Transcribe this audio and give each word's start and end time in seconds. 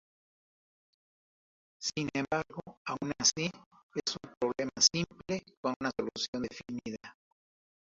Sin 1.79 2.09
embargo, 2.15 2.79
aun 2.87 3.11
así 3.19 3.51
es 3.93 4.15
un 4.23 4.33
problema 4.39 4.71
simple 4.79 5.43
con 5.61 5.75
una 5.79 5.91
solución 5.95 6.41
definida. 6.41 7.15